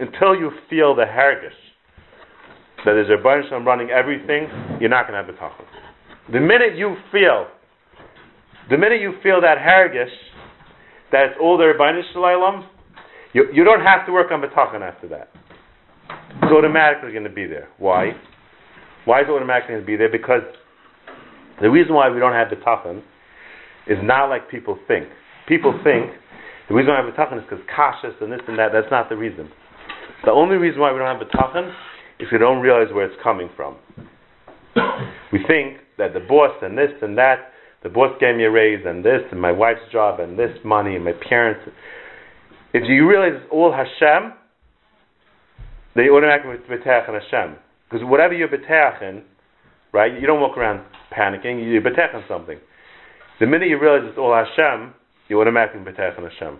until 0.00 0.34
you 0.34 0.50
feel 0.68 0.94
the 0.94 1.04
hergish 1.04 1.56
that 2.84 2.92
there's 2.92 3.10
a 3.10 3.22
bunch 3.22 3.46
of 3.50 3.64
running 3.64 3.90
everything, 3.90 4.48
you're 4.80 4.90
not 4.90 5.08
going 5.08 5.18
to 5.18 5.26
have 5.26 5.34
bitachon. 5.34 5.64
The 6.32 6.40
minute 6.40 6.76
you 6.76 6.96
feel, 7.10 7.46
the 8.70 8.78
minute 8.78 9.00
you 9.00 9.14
feel 9.22 9.40
that 9.40 9.58
hergish, 9.58 10.12
that 11.12 11.26
it's 11.26 11.36
all 11.40 11.56
the 11.56 11.64
Rebbeinu 11.64 12.02
you, 13.32 13.44
you 13.52 13.64
don't 13.64 13.82
have 13.82 14.06
to 14.06 14.12
work 14.12 14.30
on 14.30 14.40
bitachon 14.40 14.80
after 14.80 15.08
that. 15.08 15.28
It's 16.08 16.52
automatically 16.52 17.12
going 17.12 17.24
to 17.24 17.30
be 17.30 17.46
there. 17.46 17.68
Why? 17.78 18.12
Why 19.04 19.20
is 19.20 19.26
it 19.28 19.30
automatically 19.30 19.74
going 19.74 19.82
to 19.82 19.86
be 19.86 19.96
there? 19.96 20.10
Because 20.10 20.42
the 21.60 21.70
reason 21.70 21.94
why 21.94 22.08
we 22.08 22.18
don't 22.18 22.32
have 22.32 22.50
the 22.50 22.56
bitachon 22.56 23.02
is 23.86 23.98
not 24.02 24.26
like 24.26 24.50
people 24.50 24.78
think. 24.88 25.08
People 25.46 25.78
think 25.84 26.12
the 26.68 26.74
reason 26.74 26.92
why 26.92 27.02
we 27.02 27.10
have 27.10 27.14
bitachon 27.14 27.38
is 27.38 27.44
because 27.48 27.64
kashas 27.68 28.20
and 28.22 28.32
this 28.32 28.40
and 28.48 28.58
that. 28.58 28.70
That's 28.72 28.90
not 28.90 29.08
the 29.08 29.16
reason. 29.16 29.50
The 30.24 30.30
only 30.30 30.56
reason 30.56 30.80
why 30.80 30.92
we 30.92 30.98
don't 30.98 31.18
have 31.18 31.26
bitachon 31.26 31.72
is 32.18 32.28
we 32.32 32.38
don't 32.38 32.60
realize 32.60 32.92
where 32.92 33.04
it's 33.04 33.20
coming 33.22 33.50
from. 33.56 33.76
we 35.32 35.40
think 35.46 35.78
that 35.98 36.14
the 36.14 36.20
boss 36.20 36.52
and 36.62 36.76
this 36.76 36.90
and 37.02 37.16
that, 37.18 37.52
the 37.82 37.88
boss 37.88 38.16
gave 38.20 38.36
me 38.36 38.44
a 38.44 38.50
raise 38.50 38.84
and 38.86 39.04
this 39.04 39.22
and 39.30 39.40
my 39.40 39.52
wife's 39.52 39.86
job 39.92 40.20
and 40.20 40.38
this 40.38 40.56
money 40.64 40.96
and 40.96 41.04
my 41.04 41.12
parents. 41.28 41.70
If 42.72 42.82
you 42.88 43.08
realize 43.08 43.32
it's 43.34 43.50
all 43.52 43.72
Hashem, 43.72 44.32
then 45.94 46.04
you 46.04 46.16
automatically 46.16 46.56
betach 46.68 47.06
Hashem. 47.06 47.56
Because 47.88 48.04
whatever 48.06 48.34
you're 48.34 48.48
betach 48.48 49.22
right, 49.92 50.12
you 50.20 50.26
don't 50.26 50.40
walk 50.40 50.58
around 50.58 50.84
panicking, 51.16 51.64
you 51.64 51.80
betach 51.80 52.26
something. 52.28 52.58
The 53.38 53.46
minute 53.46 53.68
you 53.68 53.78
realize 53.78 54.08
it's 54.08 54.18
all 54.18 54.34
Hashem, 54.34 54.94
you 55.28 55.40
automatically 55.40 55.80
betach 55.80 56.16
Hashem. 56.16 56.58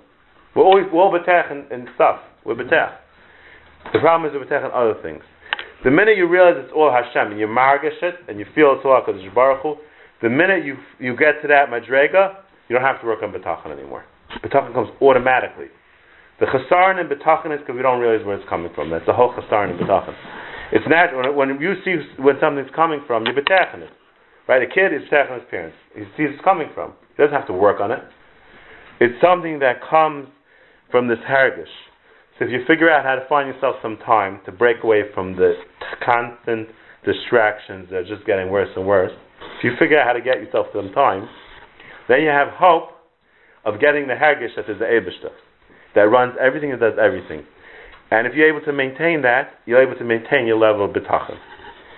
We're 0.54 0.64
always 0.64 0.86
we're 0.92 1.02
all 1.02 1.12
betach 1.12 1.50
in, 1.50 1.72
in 1.72 1.88
stuff. 1.94 2.20
We're 2.44 2.54
betach. 2.54 2.96
The 3.92 4.00
problem 4.00 4.28
is 4.28 4.34
we're 4.34 4.44
betach 4.44 4.70
other 4.72 4.94
things. 5.02 5.22
The 5.84 5.90
minute 5.90 6.16
you 6.16 6.26
realize 6.26 6.54
it's 6.56 6.72
all 6.74 6.90
Hashem 6.90 7.30
and 7.30 7.38
you 7.38 7.46
margish 7.46 8.02
it 8.02 8.16
and 8.28 8.38
you 8.38 8.46
feel 8.54 8.74
it's 8.76 8.84
all 8.84 9.00
HaKadosh 9.00 9.34
Baruch 9.34 9.62
Hu, 9.62 9.76
the 10.22 10.30
minute 10.30 10.64
you 10.64 10.76
you 10.98 11.16
get 11.16 11.42
to 11.42 11.48
that 11.48 11.68
madrega, 11.68 12.42
you 12.68 12.74
don't 12.74 12.84
have 12.84 13.00
to 13.00 13.06
work 13.06 13.22
on 13.22 13.32
bitachon 13.32 13.70
anymore. 13.70 14.04
Bitachon 14.42 14.72
comes 14.72 14.88
automatically. 15.00 15.66
The 16.40 16.46
chasaron 16.46 17.00
in 17.00 17.06
bitachon 17.06 17.54
is 17.54 17.60
because 17.60 17.76
we 17.76 17.82
don't 17.82 18.00
realize 18.00 18.24
where 18.26 18.36
it's 18.36 18.48
coming 18.48 18.72
from. 18.74 18.90
That's 18.90 19.06
the 19.06 19.12
whole 19.12 19.32
chasaron 19.34 19.70
in 19.70 19.86
bitachon. 19.86 20.14
It's 20.72 20.84
natural 20.88 21.34
when 21.34 21.60
you 21.60 21.74
see 21.84 21.96
when 22.18 22.36
something's 22.40 22.70
coming 22.74 23.00
from, 23.06 23.24
you're 23.24 23.36
it. 23.38 23.90
Right? 24.48 24.62
A 24.62 24.66
kid 24.66 24.94
is 24.94 25.02
betachan 25.08 25.40
his 25.40 25.48
parents. 25.50 25.76
He 25.94 26.02
sees 26.16 26.34
it's 26.34 26.44
coming 26.44 26.68
from. 26.74 26.92
He 27.16 27.22
doesn't 27.22 27.36
have 27.36 27.46
to 27.46 27.52
work 27.52 27.80
on 27.80 27.92
it. 27.92 28.00
It's 29.00 29.14
something 29.20 29.60
that 29.60 29.80
comes 29.88 30.28
from 30.90 31.08
this 31.08 31.18
heritage. 31.26 31.68
So 32.38 32.44
if 32.44 32.50
you 32.50 32.60
figure 32.66 32.90
out 32.90 33.04
how 33.04 33.14
to 33.14 33.26
find 33.28 33.48
yourself 33.48 33.76
some 33.80 33.96
time 34.04 34.40
to 34.44 34.52
break 34.52 34.84
away 34.84 35.02
from 35.14 35.36
the 35.36 35.54
constant 36.04 36.68
distractions 37.04 37.88
that 37.90 37.96
are 37.96 38.04
just 38.04 38.26
getting 38.26 38.50
worse 38.50 38.68
and 38.76 38.86
worse, 38.86 39.12
if 39.58 39.64
you 39.64 39.72
figure 39.78 39.98
out 39.98 40.06
how 40.06 40.12
to 40.12 40.20
get 40.20 40.36
yourself 40.40 40.66
some 40.74 40.92
time, 40.92 41.28
then 42.08 42.20
you 42.20 42.28
have 42.28 42.48
hope 42.52 42.90
of 43.64 43.80
getting 43.80 44.06
the 44.06 44.14
hergish 44.14 44.54
that 44.56 44.68
is 44.70 44.78
the 44.78 44.84
Ebishta, 44.84 45.32
that 45.94 46.02
runs 46.02 46.34
everything 46.40 46.72
and 46.72 46.80
does 46.80 46.94
everything. 47.00 47.44
And 48.10 48.26
if 48.26 48.34
you're 48.34 48.48
able 48.48 48.64
to 48.66 48.72
maintain 48.72 49.22
that, 49.22 49.50
you're 49.64 49.82
able 49.82 49.98
to 49.98 50.04
maintain 50.04 50.46
your 50.46 50.58
level 50.58 50.84
of 50.84 50.92
bitachon. 50.92 51.38